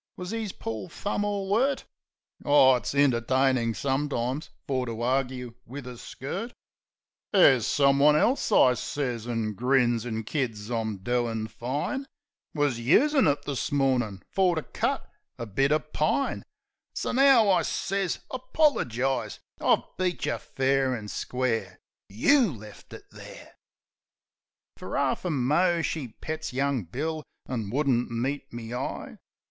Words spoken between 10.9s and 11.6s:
doin'